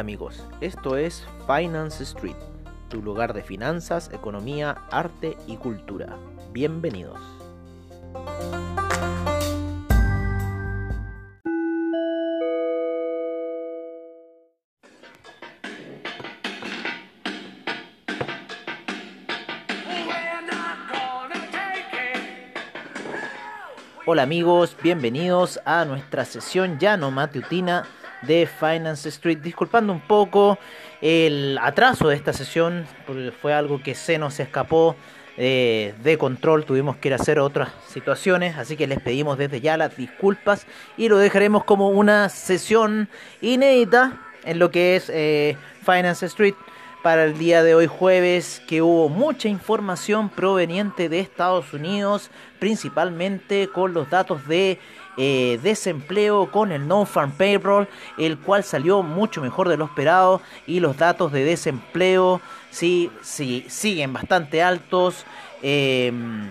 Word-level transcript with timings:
Amigos, 0.00 0.42
esto 0.62 0.96
es 0.96 1.26
Finance 1.46 2.04
Street, 2.04 2.34
tu 2.88 3.02
lugar 3.02 3.34
de 3.34 3.42
finanzas, 3.42 4.10
economía, 4.14 4.78
arte 4.90 5.36
y 5.46 5.58
cultura. 5.58 6.16
Bienvenidos. 6.52 7.20
Hola 24.06 24.22
amigos, 24.22 24.74
bienvenidos 24.82 25.60
a 25.66 25.84
nuestra 25.84 26.24
sesión 26.24 26.78
ya 26.78 26.96
no 26.96 27.10
matutina 27.10 27.84
de 28.22 28.46
Finance 28.46 29.08
Street. 29.08 29.38
Disculpando 29.38 29.92
un 29.92 30.00
poco 30.00 30.58
el 31.00 31.58
atraso 31.60 32.08
de 32.08 32.16
esta 32.16 32.32
sesión, 32.32 32.86
porque 33.06 33.32
fue 33.32 33.52
algo 33.52 33.82
que 33.82 33.94
se 33.94 34.18
nos 34.18 34.38
escapó 34.40 34.96
eh, 35.36 35.94
de 36.02 36.18
control, 36.18 36.64
tuvimos 36.64 36.96
que 36.96 37.08
ir 37.08 37.12
a 37.14 37.16
hacer 37.16 37.38
otras 37.38 37.70
situaciones, 37.88 38.58
así 38.58 38.76
que 38.76 38.86
les 38.86 39.00
pedimos 39.00 39.38
desde 39.38 39.60
ya 39.60 39.76
las 39.76 39.96
disculpas 39.96 40.66
y 40.98 41.08
lo 41.08 41.16
dejaremos 41.16 41.64
como 41.64 41.88
una 41.88 42.28
sesión 42.28 43.08
inédita 43.40 44.20
en 44.44 44.58
lo 44.58 44.70
que 44.70 44.96
es 44.96 45.08
eh, 45.08 45.56
Finance 45.82 46.26
Street 46.26 46.54
para 47.02 47.24
el 47.24 47.38
día 47.38 47.62
de 47.62 47.74
hoy 47.74 47.86
jueves 47.86 48.60
que 48.66 48.82
hubo 48.82 49.08
mucha 49.08 49.48
información 49.48 50.28
proveniente 50.28 51.08
de 51.08 51.20
Estados 51.20 51.72
Unidos, 51.72 52.30
principalmente 52.58 53.68
con 53.68 53.94
los 53.94 54.10
datos 54.10 54.46
de 54.46 54.78
eh, 55.16 55.58
desempleo 55.62 56.50
con 56.50 56.72
el 56.72 56.86
non-farm 56.86 57.32
payroll, 57.32 57.88
el 58.16 58.38
cual 58.38 58.64
salió 58.64 59.02
mucho 59.02 59.40
mejor 59.40 59.68
de 59.68 59.76
lo 59.76 59.86
esperado 59.86 60.40
y 60.66 60.80
los 60.80 60.96
datos 60.96 61.32
de 61.32 61.44
desempleo 61.44 62.40
sí, 62.70 63.10
sí 63.22 63.64
siguen 63.68 64.12
bastante 64.12 64.62
altos. 64.62 65.26
Em, 65.62 66.50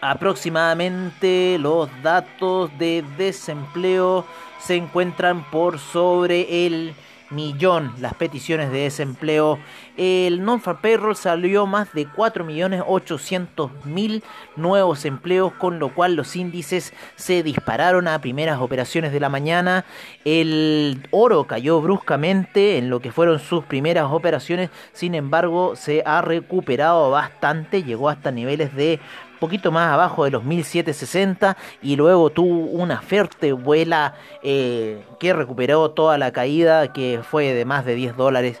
aproximadamente 0.00 1.56
los 1.58 1.88
datos 2.02 2.70
de 2.78 3.04
desempleo 3.16 4.26
se 4.58 4.76
encuentran 4.76 5.48
por 5.50 5.78
sobre 5.78 6.66
el 6.66 6.94
millón 7.30 7.92
las 8.00 8.14
peticiones 8.14 8.70
de 8.70 8.80
desempleo. 8.80 9.58
El 9.96 10.44
non-farm 10.44 10.80
payroll 10.80 11.16
salió 11.16 11.66
más 11.66 11.92
de 11.92 12.06
4.800.000 12.08 14.22
nuevos 14.56 15.04
empleos, 15.04 15.52
con 15.52 15.78
lo 15.78 15.94
cual 15.94 16.16
los 16.16 16.34
índices 16.36 16.92
se 17.16 17.42
dispararon 17.42 18.08
a 18.08 18.20
primeras 18.20 18.60
operaciones 18.60 19.12
de 19.12 19.20
la 19.20 19.28
mañana. 19.28 19.84
El 20.24 21.06
oro 21.10 21.44
cayó 21.44 21.80
bruscamente 21.80 22.78
en 22.78 22.90
lo 22.90 23.00
que 23.00 23.12
fueron 23.12 23.38
sus 23.38 23.64
primeras 23.64 24.06
operaciones, 24.10 24.70
sin 24.92 25.14
embargo 25.14 25.76
se 25.76 26.02
ha 26.06 26.22
recuperado 26.22 27.10
bastante, 27.10 27.82
llegó 27.82 28.08
hasta 28.08 28.30
niveles 28.30 28.74
de 28.74 29.00
poquito 29.44 29.70
más 29.70 29.92
abajo 29.92 30.24
de 30.24 30.30
los 30.30 30.42
1760 30.42 31.54
y 31.82 31.96
luego 31.96 32.30
tuvo 32.30 32.64
una 32.64 33.02
fuerte 33.02 33.52
vuela 33.52 34.14
eh, 34.42 35.04
que 35.20 35.34
recuperó 35.34 35.90
toda 35.90 36.16
la 36.16 36.32
caída 36.32 36.94
que 36.94 37.20
fue 37.22 37.52
de 37.52 37.66
más 37.66 37.84
de 37.84 37.94
10 37.94 38.16
dólares. 38.16 38.58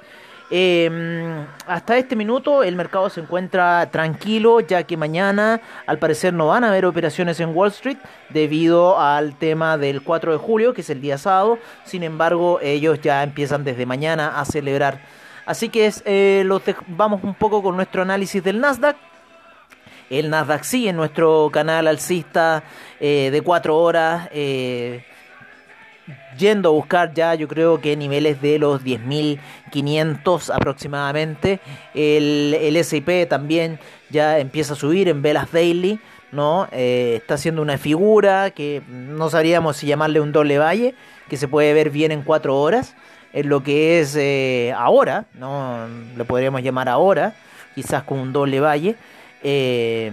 Em, 0.50 1.46
hasta 1.66 1.96
este 1.96 2.16
minuto 2.16 2.62
el 2.62 2.76
mercado 2.76 3.08
se 3.08 3.22
encuentra 3.22 3.90
tranquilo 3.90 4.60
ya 4.60 4.82
que 4.82 4.98
mañana 4.98 5.62
al 5.86 5.98
parecer 5.98 6.34
no 6.34 6.48
van 6.48 6.64
a 6.64 6.68
haber 6.68 6.84
operaciones 6.84 7.40
en 7.40 7.56
Wall 7.56 7.70
Street 7.70 7.96
debido 8.28 9.00
al 9.00 9.38
tema 9.38 9.78
del 9.78 10.02
4 10.02 10.32
de 10.32 10.38
julio 10.38 10.74
que 10.74 10.82
es 10.82 10.90
el 10.90 11.00
día 11.00 11.16
sábado. 11.16 11.58
Sin 11.84 12.02
embargo 12.02 12.60
ellos 12.60 13.00
ya 13.00 13.22
empiezan 13.22 13.64
desde 13.64 13.86
mañana 13.86 14.38
a 14.38 14.44
celebrar. 14.44 15.00
Así 15.46 15.70
que 15.70 15.90
eh, 16.04 16.46
vamos 16.88 17.24
un 17.24 17.34
poco 17.34 17.62
con 17.62 17.74
nuestro 17.74 18.02
análisis 18.02 18.44
del 18.44 18.60
Nasdaq 18.60 18.96
el 20.10 20.30
Nasdaq 20.30 20.64
sí 20.64 20.88
en 20.88 20.96
nuestro 20.96 21.50
canal 21.52 21.86
alcista 21.86 22.64
eh, 23.00 23.30
de 23.32 23.42
4 23.42 23.76
horas. 23.76 24.28
Eh, 24.32 25.04
yendo 26.36 26.68
a 26.68 26.72
buscar 26.72 27.14
ya 27.14 27.34
yo 27.34 27.48
creo 27.48 27.80
que 27.80 27.96
niveles 27.96 28.42
de 28.42 28.58
los 28.58 28.82
10.500 28.82 30.54
aproximadamente. 30.54 31.60
El, 31.94 32.56
el 32.60 32.84
SIP 32.84 33.28
también 33.28 33.78
ya 34.10 34.38
empieza 34.38 34.74
a 34.74 34.76
subir 34.76 35.08
en 35.08 35.22
velas 35.22 35.50
daily. 35.52 35.98
¿no? 36.32 36.66
Eh, 36.72 37.14
está 37.18 37.34
haciendo 37.34 37.62
una 37.62 37.78
figura 37.78 38.50
que 38.50 38.82
no 38.88 39.30
sabríamos 39.30 39.76
si 39.76 39.86
llamarle 39.86 40.20
un 40.20 40.32
doble 40.32 40.58
valle, 40.58 40.96
que 41.28 41.36
se 41.36 41.46
puede 41.46 41.72
ver 41.72 41.90
bien 41.90 42.10
en 42.10 42.22
4 42.22 42.56
horas. 42.60 42.96
En 43.32 43.48
lo 43.48 43.64
que 43.64 44.00
es 44.00 44.16
ahora, 44.76 45.24
¿no? 45.34 45.88
Lo 46.16 46.24
podríamos 46.24 46.62
llamar 46.62 46.88
ahora, 46.88 47.34
quizás 47.74 48.04
con 48.04 48.20
un 48.20 48.32
doble 48.32 48.60
valle. 48.60 48.96
Eh, 49.44 50.10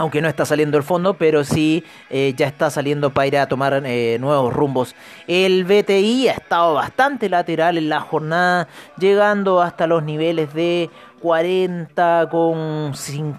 aunque 0.00 0.22
no 0.22 0.28
está 0.28 0.46
saliendo 0.46 0.78
el 0.78 0.82
fondo, 0.82 1.12
pero 1.12 1.44
sí 1.44 1.84
eh, 2.08 2.32
ya 2.34 2.46
está 2.46 2.70
saliendo 2.70 3.10
para 3.10 3.26
ir 3.26 3.36
a 3.36 3.46
tomar 3.48 3.82
eh, 3.84 4.16
nuevos 4.18 4.50
rumbos. 4.50 4.94
El 5.26 5.64
BTI 5.64 6.28
ha 6.28 6.32
estado 6.32 6.72
bastante 6.72 7.28
lateral 7.28 7.76
en 7.76 7.90
la 7.90 8.00
jornada, 8.00 8.66
llegando 8.98 9.60
hasta 9.60 9.86
los 9.86 10.02
niveles 10.02 10.54
de 10.54 10.88
40 11.20 12.28
con, 12.30 12.92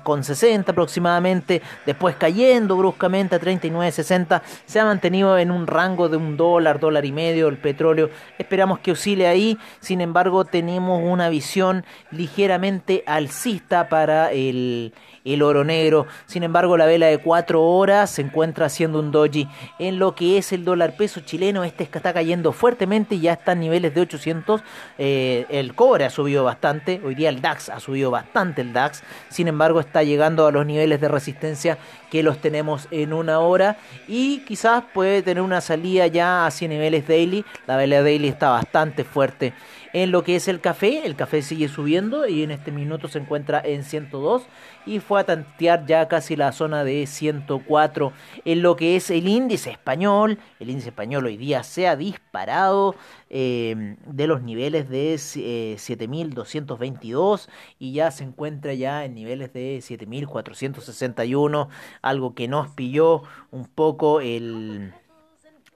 con 0.03 0.23
60 0.23 0.71
aproximadamente, 0.71 1.61
después 1.85 2.15
cayendo 2.15 2.77
bruscamente 2.77 3.35
a 3.35 3.41
39.60, 3.41 4.41
se 4.65 4.79
ha 4.79 4.85
mantenido 4.85 5.37
en 5.37 5.51
un 5.51 5.67
rango 5.67 6.09
de 6.09 6.17
un 6.17 6.37
dólar, 6.37 6.79
dólar 6.79 7.05
y 7.05 7.11
medio 7.11 7.47
el 7.47 7.57
petróleo, 7.57 8.09
esperamos 8.37 8.79
que 8.79 8.91
oscile 8.91 9.27
ahí, 9.27 9.57
sin 9.79 10.01
embargo 10.01 10.45
tenemos 10.45 11.01
una 11.03 11.29
visión 11.29 11.83
ligeramente 12.11 13.03
alcista 13.05 13.89
para 13.89 14.31
el, 14.31 14.93
el 15.25 15.41
oro 15.41 15.63
negro. 15.63 16.07
Sin 16.25 16.43
embargo, 16.43 16.77
la 16.77 16.85
vela 16.85 17.07
de 17.07 17.17
4 17.19 17.61
horas 17.61 18.09
se 18.09 18.21
encuentra 18.21 18.65
haciendo 18.67 18.99
un 18.99 19.11
doji 19.11 19.47
en 19.79 19.99
lo 19.99 20.15
que 20.15 20.37
es 20.37 20.51
el 20.51 20.65
dólar 20.65 20.95
peso 20.95 21.21
chileno. 21.21 21.63
Este 21.63 21.83
está 21.83 22.13
cayendo 22.13 22.51
fuertemente, 22.51 23.19
ya 23.19 23.33
está 23.33 23.53
en 23.53 23.61
niveles 23.61 23.93
de 23.93 24.01
800. 24.01 24.61
Eh, 24.97 25.45
el 25.49 25.75
cobre 25.75 26.05
ha 26.05 26.09
subido 26.09 26.43
bastante. 26.43 27.01
Hoy 27.03 27.15
día 27.15 27.29
el 27.29 27.41
DAX 27.41 27.70
ha 27.71 27.79
subido 27.79 28.11
bastante 28.11 28.61
el 28.61 28.73
DAX. 28.73 29.03
Sin 29.29 29.47
embargo, 29.47 29.79
está 29.79 30.03
llegando 30.03 30.47
a 30.47 30.51
los 30.51 30.65
niveles 30.65 31.01
de 31.01 31.07
resistencia 31.07 31.77
que 32.09 32.23
los 32.23 32.39
tenemos 32.39 32.87
en 32.91 33.13
una 33.13 33.39
hora 33.39 33.77
y 34.07 34.39
quizás 34.39 34.83
puede 34.93 35.21
tener 35.21 35.41
una 35.41 35.61
salida 35.61 36.07
ya 36.07 36.45
hacia 36.45 36.67
niveles 36.67 37.07
daily. 37.07 37.45
La 37.67 37.77
vela 37.77 38.01
daily 38.01 38.27
está 38.27 38.49
bastante 38.49 39.03
fuerte. 39.03 39.53
En 39.93 40.11
lo 40.11 40.23
que 40.23 40.37
es 40.37 40.47
el 40.47 40.61
café, 40.61 41.05
el 41.05 41.17
café 41.17 41.41
sigue 41.41 41.67
subiendo 41.67 42.25
y 42.25 42.43
en 42.43 42.51
este 42.51 42.71
minuto 42.71 43.09
se 43.09 43.19
encuentra 43.19 43.61
en 43.63 43.83
102 43.83 44.43
y 44.85 44.99
fue 44.99 45.19
a 45.19 45.25
tantear 45.25 45.85
ya 45.85 46.07
casi 46.07 46.37
la 46.37 46.53
zona 46.53 46.85
de 46.85 47.05
104. 47.05 48.13
En 48.45 48.61
lo 48.61 48.77
que 48.77 48.95
es 48.95 49.11
el 49.11 49.27
índice 49.27 49.71
español, 49.71 50.39
el 50.59 50.69
índice 50.69 50.87
español 50.89 51.25
hoy 51.25 51.35
día 51.35 51.63
se 51.63 51.89
ha 51.89 51.97
disparado 51.97 52.95
eh, 53.29 53.97
de 54.05 54.27
los 54.27 54.41
niveles 54.41 54.87
de 54.87 55.17
7222 55.17 57.47
eh, 57.47 57.51
y 57.79 57.93
ya 57.93 58.11
se 58.11 58.23
encuentra 58.23 58.73
ya 58.73 59.03
en 59.03 59.13
niveles 59.13 59.51
de 59.51 59.81
7461, 59.81 61.67
algo 62.01 62.33
que 62.33 62.47
nos 62.47 62.69
pilló 62.69 63.23
un 63.51 63.65
poco 63.65 64.21
el, 64.21 64.93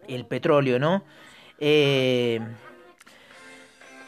el 0.08 0.26
petróleo, 0.26 0.80
¿no? 0.80 1.04
Eh, 1.60 2.40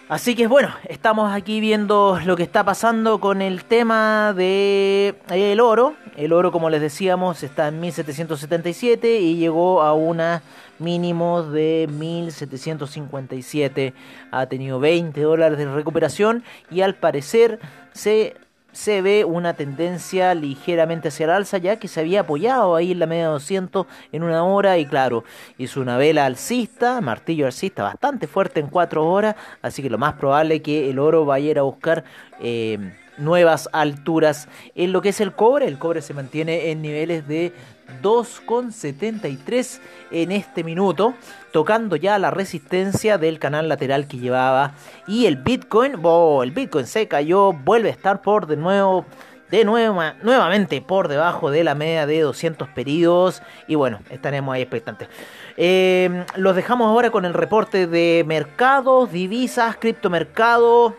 Así 0.09 0.36
que 0.36 0.48
bueno, 0.48 0.69
estamos 0.88 1.33
aquí 1.33 1.59
viendo 1.59 2.18
lo 2.24 2.38
que 2.38 2.44
está 2.44 2.63
pasando 2.63 3.19
con 3.19 3.42
el 3.42 3.65
tema 3.65 4.33
de 4.33 5.15
el 5.30 5.59
oro. 5.59 5.95
El 6.15 6.31
oro, 6.31 6.54
como 6.54 6.69
les 6.69 6.80
decíamos, 6.80 7.44
está 7.44 7.68
en 7.68 7.81
1777 7.81 9.19
y 9.19 9.36
llegó 9.36 9.81
a 9.81 9.94
una 9.94 10.44
mínimo 10.80 11.44
de 11.44 11.89
1757. 11.92 13.94
Ha 14.31 14.45
tenido 14.45 14.80
20 14.80 15.19
dólares 15.19 15.57
de 15.57 15.65
recuperación 15.65 16.45
y 16.71 16.80
al 16.81 16.95
parecer 16.95 17.59
se 17.92 18.38
se 18.77 19.01
ve 19.01 19.25
una 19.25 19.56
tendencia 19.56 20.35
ligeramente 20.35 21.07
hacia 21.07 21.24
el 21.24 21.31
alza 21.31 21.57
ya 21.57 21.77
que 21.77 21.88
se 21.88 22.00
había 22.00 22.19
apoyado 22.21 22.75
ahí 22.75 22.91
en 22.91 23.00
la 23.00 23.07
media 23.07 23.25
200 23.25 23.88
en 24.12 24.21
una 24.21 24.44
hora 24.44 24.77
y 24.77 24.85
claro, 24.85 25.24
hizo 25.57 25.81
una 25.81 25.97
vela 25.97 26.27
alcista, 26.27 27.01
martillo 27.01 27.47
alcista 27.47 27.81
bastante 27.81 28.27
fuerte 28.27 28.59
en 28.59 28.68
4 28.68 29.03
horas, 29.03 29.35
así 29.63 29.81
que 29.81 29.89
lo 29.89 29.97
más 29.97 30.13
probable 30.13 30.57
es 30.57 30.62
que 30.62 30.91
el 30.91 31.00
oro 31.00 31.25
vaya 31.25 31.47
a 31.47 31.51
ir 31.51 31.57
a 31.59 31.63
buscar 31.63 32.03
eh, 32.39 32.94
nuevas 33.18 33.68
alturas. 33.74 34.47
En 34.75 34.91
lo 34.91 35.01
que 35.01 35.09
es 35.09 35.21
el 35.21 35.33
cobre, 35.33 35.65
el 35.65 35.80
cobre 35.80 36.03
se 36.03 36.13
mantiene 36.13 36.69
en 36.69 36.83
niveles 36.83 37.27
de 37.27 37.53
2,73 38.01 39.79
en 40.11 40.31
este 40.31 40.63
minuto, 40.63 41.13
tocando 41.51 41.95
ya 41.95 42.19
la 42.19 42.31
resistencia 42.31 43.17
del 43.17 43.39
canal 43.39 43.69
lateral 43.69 44.07
que 44.07 44.17
llevaba. 44.17 44.73
Y 45.07 45.25
el 45.25 45.37
Bitcoin, 45.37 45.93
oh, 46.03 46.43
el 46.43 46.51
Bitcoin 46.51 46.85
se 46.85 47.07
cayó, 47.07 47.53
vuelve 47.53 47.89
a 47.89 47.93
estar 47.93 48.21
por 48.21 48.47
de 48.47 48.57
nuevo 48.57 49.05
de 49.49 49.63
nuevo, 49.63 50.01
nuevamente 50.23 50.81
por 50.81 51.07
debajo 51.07 51.51
de 51.51 51.63
la 51.63 51.75
media 51.75 52.05
de 52.05 52.21
200 52.21 52.67
pedidos. 52.69 53.41
Y 53.67 53.75
bueno, 53.75 53.99
estaremos 54.09 54.53
ahí 54.53 54.61
expectantes. 54.61 55.07
Eh, 55.55 56.25
los 56.35 56.55
dejamos 56.55 56.87
ahora 56.87 57.09
con 57.11 57.25
el 57.25 57.33
reporte 57.33 57.87
de 57.87 58.23
mercados, 58.27 59.11
divisas, 59.11 59.77
criptomercado 59.77 60.95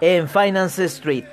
en 0.00 0.28
Finance 0.28 0.84
Street. 0.86 1.24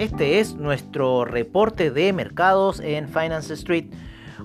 Este 0.00 0.40
es 0.40 0.54
nuestro 0.54 1.26
reporte 1.26 1.90
de 1.90 2.14
mercados 2.14 2.80
en 2.80 3.06
Finance 3.06 3.52
Street. 3.52 3.84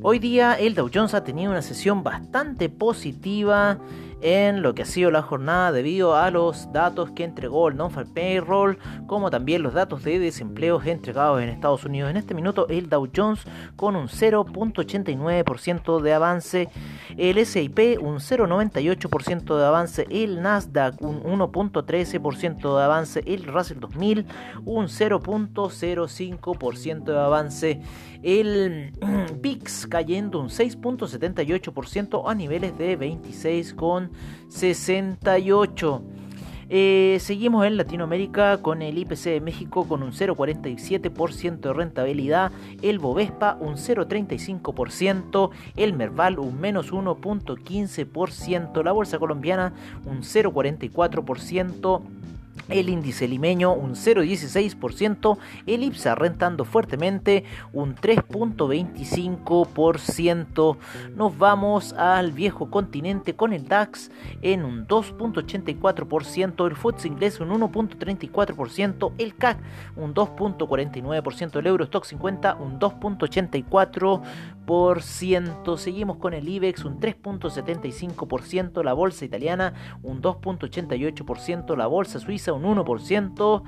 Hoy 0.02 0.20
día 0.20 0.54
el 0.56 0.76
Dow 0.76 0.90
Jones 0.94 1.14
ha 1.14 1.24
tenido 1.24 1.50
una 1.50 1.62
sesión 1.62 2.04
bastante 2.04 2.68
positiva 2.68 3.80
en 4.22 4.62
lo 4.62 4.74
que 4.74 4.84
ha 4.84 4.86
sido 4.86 5.12
la 5.12 5.22
jornada 5.22 5.72
debido 5.72 6.16
a 6.16 6.32
los 6.32 6.72
datos 6.72 7.12
que 7.12 7.24
entregó 7.24 7.68
el 7.68 7.78
Non-Farm 7.78 8.14
Payroll, 8.14 8.78
como 9.08 9.30
también 9.30 9.64
los 9.64 9.74
datos 9.74 10.04
de 10.04 10.20
desempleo 10.20 10.82
entregados 10.84 11.42
en 11.42 11.50
Estados 11.50 11.86
Unidos. 11.86 12.10
En 12.10 12.18
este 12.18 12.34
minuto 12.34 12.68
el 12.70 12.90
Dow 12.90 13.08
Jones 13.14 13.42
con 13.76 13.96
un 13.96 14.08
0.89% 14.08 16.02
de 16.02 16.14
avance, 16.14 16.70
el 17.18 17.38
S&P 17.38 17.98
un 18.00 18.18
0.98% 18.18 19.58
de 19.58 19.66
avance, 19.66 20.08
el 20.10 20.42
Nasdaq 20.42 21.02
un 21.02 21.22
1.13% 21.24 22.78
de 22.78 22.84
avance, 22.84 23.24
el 23.26 23.46
Russell 23.46 23.80
2000 23.80 24.26
un 24.66 24.88
0.05% 24.88 27.04
de 27.04 27.20
avance, 27.20 27.82
el 28.24 28.92
VIX 29.42 29.88
cayendo 29.88 30.40
un 30.40 30.50
6.78% 30.50 32.24
a 32.26 32.36
niveles 32.36 32.78
de 32.78 32.96
26,68. 34.50 36.02
Eh, 36.68 37.18
seguimos 37.22 37.64
en 37.66 37.78
Latinoamérica 37.78 38.58
con 38.58 38.82
el 38.82 38.98
IPC 38.98 39.26
de 39.26 39.42
México 39.42 39.88
con 39.88 40.02
un 40.02 40.12
0,47% 40.12 41.60
de 41.60 41.74
rentabilidad, 41.74 42.52
el 42.82 42.98
Bovespa 42.98 43.56
un 43.60 43.76
0,35%, 43.76 45.52
el 45.76 45.94
Merval 45.94 46.40
un 46.40 46.60
menos 46.60 46.92
1,15%, 46.92 48.84
la 48.84 48.92
Bolsa 48.92 49.20
Colombiana 49.20 49.74
un 50.06 50.24
0,44%, 50.24 52.02
el 52.70 52.90
índice 52.90 53.28
limeño 53.28 53.74
un 53.74 53.96
0,16%, 53.96 55.38
el 55.68 55.84
IPSA 55.84 56.16
rentando 56.16 56.66
fuertemente 56.66 57.44
un 57.74 57.96
3,25%. 57.96 60.78
Nos 61.16 61.38
vamos 61.38 61.94
al 61.94 62.32
viejo 62.32 62.72
continente 62.72 63.36
con 63.36 63.54
el 63.54 63.68
DAX 63.68 64.10
en 64.42 64.66
un 64.66 64.88
2,84%, 64.88 66.68
el 66.68 66.76
FTSE 66.76 67.08
inglés 67.08 67.40
un 67.40 67.50
1,34%, 67.50 69.14
el 69.18 69.36
CAC 69.36 69.58
un 69.96 70.14
2,49%, 70.14 71.60
el 71.60 71.68
Eurostock 71.68 72.06
50 72.06 72.56
un 72.56 72.80
2,84%. 72.80 74.22
Seguimos 75.78 76.18
con 76.18 76.34
el 76.34 76.48
IBEX 76.48 76.86
un 76.86 77.00
3,75%, 77.00 78.84
la 78.84 78.94
bolsa 78.94 79.24
italiana 79.24 79.74
un 80.02 80.22
2,88%, 80.22 81.78
la 81.78 81.88
bolsa 81.88 82.20
suiza 82.20 82.54
un 82.54 82.64
1%, 82.64 83.64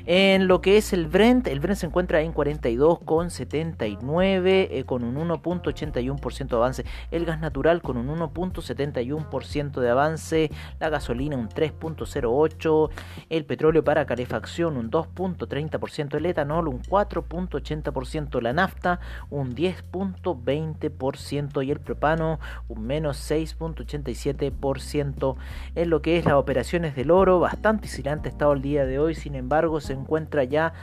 En 0.06 0.48
lo 0.48 0.60
que 0.60 0.76
es 0.76 0.92
el 0.92 1.06
Brent, 1.06 1.46
el 1.46 1.60
Brent 1.60 1.78
se 1.78 1.86
encuentra 1.86 2.20
en 2.22 2.34
42,79 2.34 4.68
eh, 4.70 4.82
con 4.84 5.04
un 5.04 5.14
1.81% 5.16 6.48
de 6.48 6.56
avance. 6.56 6.84
El 7.10 7.24
gas 7.24 7.40
natural 7.40 7.80
con 7.82 7.96
un 7.96 8.08
1.71% 8.08 9.80
de 9.80 9.90
avance. 9.90 10.50
La 10.80 10.88
gasolina 10.88 11.36
un 11.36 11.48
3.08%. 11.48 12.90
El 13.30 13.44
petróleo 13.44 13.84
para 13.84 14.06
calefacción 14.06 14.76
un 14.76 14.90
2.30%. 14.90 16.16
El 16.16 16.26
etanol 16.26 16.66
un 16.66 16.82
4.80%. 16.82 18.40
La 18.40 18.52
nafta 18.52 18.98
un 19.30 19.54
10.20%. 19.54 21.64
Y 21.64 21.70
el 21.70 21.78
propano 21.78 22.40
un 22.68 22.84
menos 22.84 23.30
6.87%. 23.30 25.36
En 25.76 25.90
lo 25.90 26.02
que 26.02 26.18
es 26.18 26.24
las 26.24 26.34
operaciones 26.34 26.96
del 26.96 27.12
oro, 27.12 27.38
bastante 27.38 27.86
oscilante 27.86 28.28
estado 28.28 28.52
el 28.52 28.62
día 28.62 28.84
de 28.84 28.98
hoy. 28.98 29.14
Sin 29.14 29.36
embargo, 29.36 29.80
se 29.80 29.91
encuentra 29.94 30.44
ya 30.44 30.74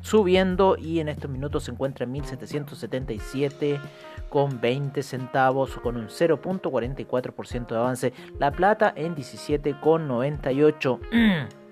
subiendo 0.00 0.76
y 0.78 1.00
en 1.00 1.08
estos 1.08 1.30
minutos 1.30 1.64
se 1.64 1.72
encuentra 1.72 2.04
en 2.04 2.12
1777 2.12 3.80
con 4.28 4.60
20 4.60 5.02
centavos 5.02 5.76
con 5.76 5.96
un 5.96 6.08
0.44% 6.08 7.68
de 7.68 7.76
avance. 7.76 8.12
La 8.38 8.50
plata 8.50 8.92
en 8.96 9.14
17,98. 9.14 11.52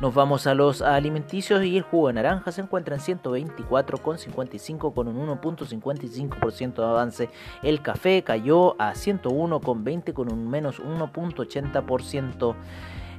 Nos 0.00 0.12
vamos 0.12 0.48
a 0.48 0.54
los 0.54 0.82
alimenticios 0.82 1.64
y 1.64 1.76
el 1.76 1.84
jugo 1.84 2.08
de 2.08 2.14
naranja 2.14 2.50
se 2.50 2.62
encuentra 2.62 2.96
en 2.96 3.00
124,55 3.00 4.92
con 4.92 5.06
un 5.06 5.28
1.55% 5.28 6.74
de 6.74 6.84
avance. 6.84 7.30
El 7.62 7.80
café 7.80 8.24
cayó 8.24 8.74
a 8.80 8.94
101,20 8.94 10.12
con 10.12 10.32
un 10.32 10.50
menos 10.50 10.80
1.80%. 10.80 12.56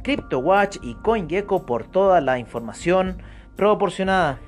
CryptoWatch 0.03 0.79
y 0.83 0.95
CoinGecko 0.95 1.65
por 1.65 1.85
toda 1.85 2.21
la 2.21 2.41
información 2.41 3.23
proporcionada. 3.55 4.41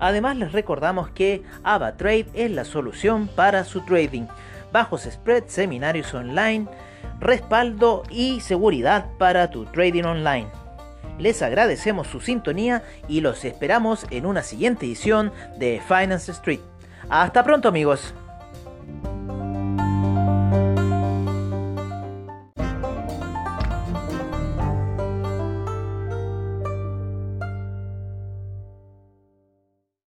Además 0.00 0.36
les 0.36 0.50
recordamos 0.50 1.10
que 1.10 1.44
AvaTrade 1.62 2.26
es 2.34 2.50
la 2.50 2.64
solución 2.64 3.28
para 3.28 3.62
su 3.62 3.82
trading 3.82 4.26
bajos 4.72 5.08
spreads, 5.10 5.52
seminarios 5.52 6.12
online, 6.14 6.66
respaldo 7.20 8.02
y 8.10 8.40
seguridad 8.40 9.06
para 9.18 9.50
tu 9.50 9.64
trading 9.66 10.04
online. 10.04 10.48
Les 11.18 11.42
agradecemos 11.42 12.06
su 12.06 12.20
sintonía 12.20 12.82
y 13.08 13.20
los 13.20 13.44
esperamos 13.44 14.06
en 14.10 14.24
una 14.24 14.42
siguiente 14.42 14.86
edición 14.86 15.32
de 15.58 15.82
Finance 15.86 16.30
Street. 16.30 16.60
Hasta 17.08 17.42
pronto 17.42 17.68
amigos. 17.68 18.14